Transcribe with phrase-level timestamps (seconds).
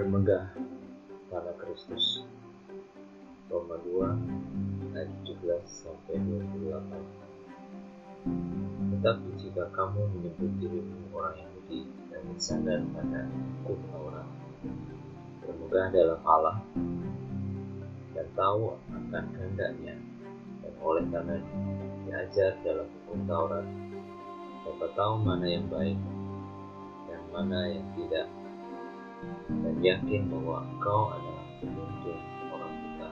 [0.00, 0.48] bermegah
[1.28, 2.24] pada Kristus.
[3.52, 8.96] Roma 2 ayat 17 sampai 28.
[8.96, 13.28] Tetapi jika kamu menyebut dirimu orang Yahudi dan bersandar pada
[13.60, 14.24] hukum Taurat,
[15.44, 16.64] bermegah dalam Allah
[18.16, 20.00] dan tahu akan kehendaknya
[20.64, 21.36] dan oleh karena
[22.08, 23.68] diajar dalam hukum Taurat
[24.64, 26.00] dapat tahu mana yang baik
[27.04, 28.32] dan mana yang tidak
[29.48, 32.18] dan yakin bahwa engkau adalah penuntun
[32.50, 33.10] orang buta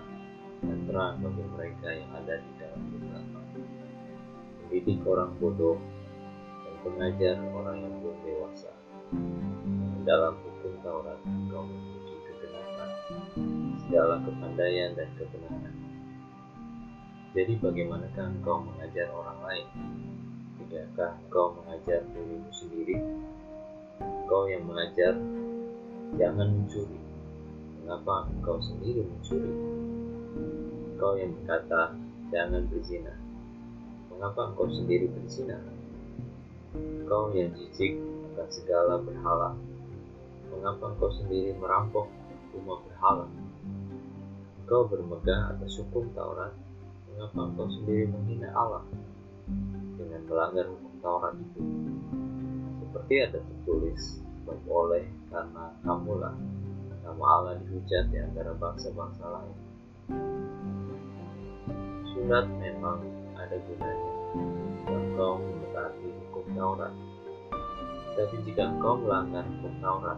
[0.65, 3.39] dan terang bagi mereka yang ada di dalam kegelapan
[4.69, 5.81] mendidik orang bodoh
[6.61, 8.69] dan pengajar orang yang belum dewasa.
[9.17, 12.91] Dan dalam hukum Taurat engkau memuji kebenaran.
[13.89, 15.73] Segala kepandaian dan kebenaran.
[17.33, 19.67] Jadi bagaimanakah engkau mengajar orang lain?
[20.61, 23.01] Tidakkah engkau mengajar dirimu sendiri?
[24.05, 25.17] Engkau yang mengajar
[26.17, 26.97] jangan mencuri.
[27.84, 29.53] Mengapa engkau sendiri mencuri?
[30.95, 31.92] Engkau yang berkata
[32.33, 33.12] jangan berzina.
[34.09, 35.61] Mengapa engkau sendiri berzina?
[36.73, 38.00] Engkau yang jijik
[38.33, 39.50] akan segala berhala.
[40.48, 42.09] Mengapa engkau sendiri merampok
[42.56, 43.27] rumah berhala?
[44.65, 46.53] Engkau bermegah atas hukum Taurat.
[47.12, 48.84] Mengapa engkau sendiri menghina Allah
[49.97, 51.61] dengan melanggar hukum Taurat itu?
[52.84, 56.32] Seperti ada tertulis sebab oleh karena kamulah
[57.04, 59.56] nama Allah dihujat di antara bangsa-bangsa lain.
[62.16, 63.04] Sunat memang
[63.36, 64.12] ada gunanya
[64.88, 66.92] engkau mentaati hukum Taurat.
[68.16, 70.16] Tapi jika engkau melanggar hukum Taurat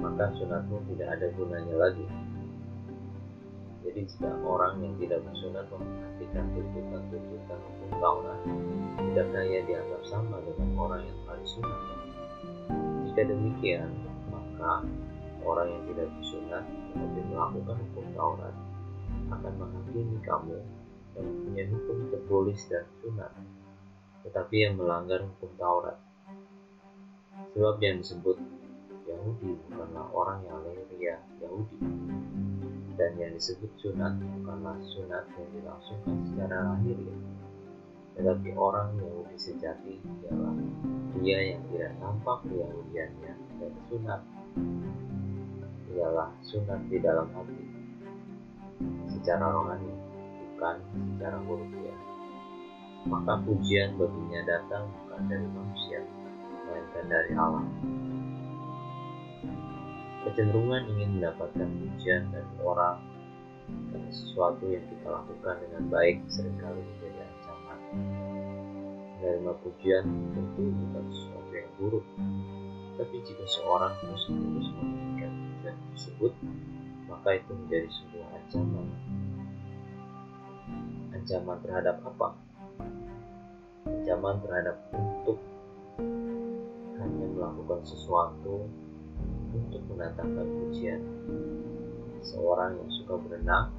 [0.00, 2.06] maka sunatmu tidak ada gunanya lagi
[3.90, 8.38] jadi jika orang yang tidak bersunat memperhatikan tuntutan-tuntutan hukum Taurat,
[9.02, 11.82] tidakkah ia dianggap sama dengan orang yang telah disunat?
[13.10, 13.90] Jika demikian,
[14.30, 14.86] maka
[15.42, 18.54] orang yang tidak bersunat tetapi melakukan hukum Taurat
[19.34, 20.54] akan menghakimi kamu
[21.18, 23.32] yang mempunyai hukum tertulis dan sunat,
[24.22, 25.98] tetapi yang melanggar hukum Taurat.
[27.58, 28.38] Sebab yang disebut
[29.10, 31.82] Yahudi bukanlah orang yang lahiriah Yahudi,
[33.00, 37.16] dan yang disebut sunat bukanlah sunat yang dilangsungkan secara lahir ya.
[38.20, 39.96] tetapi orang Yahudi sejati
[40.28, 40.52] ialah
[41.24, 44.20] dia yang tidak nampak keyahudiannya dan sunat
[45.96, 47.64] ialah sunat di dalam hati.
[49.08, 49.92] Secara rohani
[50.60, 50.76] bukan
[51.16, 51.98] secara hurufiah
[53.08, 56.04] maka pujian baginya datang bukan dari manusia
[56.68, 57.64] melainkan dari Allah
[60.30, 63.02] kecenderungan ingin mendapatkan pujian dari orang
[63.90, 67.78] dan sesuatu yang kita lakukan dengan baik sering kali menjadi ancaman.
[69.18, 72.06] Menerima pujian tentu bukan sesuatu yang buruk,
[72.94, 76.32] tapi jika seorang terus-menerus memberikan pujian tersebut,
[77.10, 78.86] maka itu menjadi sebuah ancaman.
[81.10, 82.28] Ancaman terhadap apa?
[83.82, 85.42] Ancaman terhadap untuk
[87.02, 88.70] hanya melakukan sesuatu
[89.54, 91.02] untuk mendatangkan pujian.
[92.20, 93.72] Seorang yang suka berenang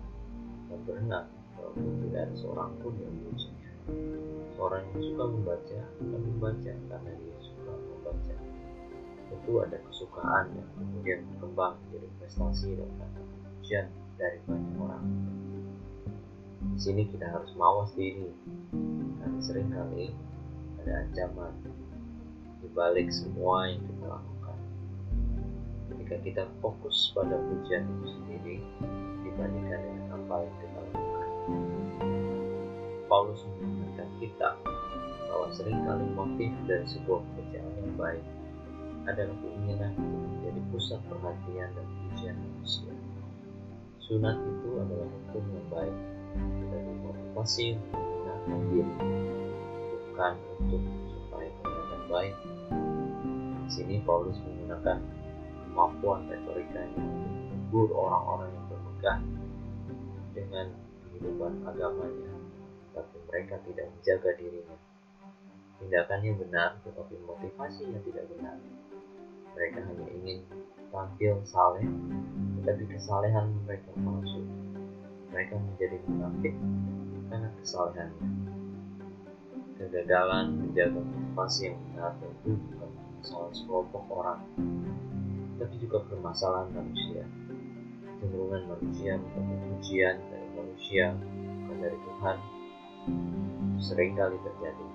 [0.68, 3.70] dan berenang walaupun tidak ada seorang pun yang memujinya.
[4.58, 8.36] Seorang yang suka membaca akan membaca karena dia suka membaca.
[9.32, 13.20] Tentu ada kesukaan yang kemudian berkembang menjadi prestasi dan kata
[13.62, 13.86] pujian
[14.20, 15.06] dari banyak orang.
[16.76, 18.30] Di sini kita harus mawas diri
[19.22, 20.10] karena sering kali
[20.82, 21.54] ada ancaman
[22.62, 24.41] di balik semua yang kita lakukan
[26.12, 28.56] ketika kita fokus pada pujian itu sendiri
[29.24, 31.30] dibandingkan dengan apa yang kita lakukan.
[33.08, 34.50] Paulus mengingatkan kita
[35.32, 38.26] bahwa sering kali motif dari sebuah pekerjaan yang baik
[39.08, 42.94] adalah keinginan untuk menjadi pusat perhatian dan pujian manusia.
[44.04, 45.98] Sunat itu adalah hukum yang baik
[46.76, 48.94] dan motivasi untuk menggunakan diri,
[50.12, 52.36] bukan untuk supaya kelihatan baik.
[53.64, 55.21] Di sini Paulus menggunakan
[55.72, 59.18] kemampuan retorikanya menegur orang-orang yang bermegah
[60.36, 60.68] dengan
[61.08, 62.32] kehidupan agamanya,
[62.92, 64.78] tapi mereka tidak menjaga dirinya.
[65.80, 68.60] Tindakannya benar, tetapi motivasinya tidak benar.
[69.56, 70.44] Mereka hanya ingin
[70.92, 71.88] tampil saleh,
[72.60, 74.44] tetapi kesalehan mereka palsu.
[75.32, 76.56] Mereka menjadi munafik
[77.32, 78.28] karena kesalehannya.
[79.80, 84.44] Kegagalan menjaga motivasi yang benar tentu bukan masalah sekelompok orang,
[85.62, 87.22] tapi juga permasalahan manusia.
[88.18, 92.38] Cenderungan manusia mendapat pujian dari manusia, bukan dari Tuhan,
[93.78, 94.88] sering kali terjadi.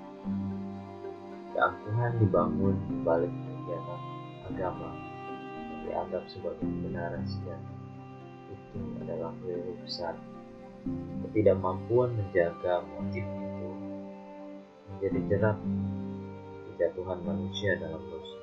[1.54, 4.00] Keangkuhan dibangun di balik kegiatan
[4.50, 4.90] agama
[5.86, 7.74] dianggap sebagai kebenaran sejati.
[8.50, 10.18] Itu adalah keliru besar.
[11.26, 13.68] Ketidakmampuan menjaga motif itu
[14.90, 15.58] menjadi jerat
[16.74, 18.38] kejatuhan manusia dalam dosa.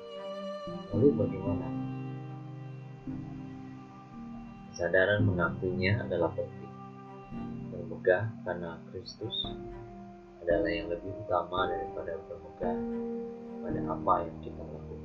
[0.92, 1.93] Lalu bagaimana?
[4.74, 6.66] Kesadaran mengakuinya adalah penting.
[7.70, 9.46] Bermegah karena Kristus
[10.42, 12.74] adalah yang lebih utama daripada bermegah
[13.62, 15.03] pada apa yang kita lakukan.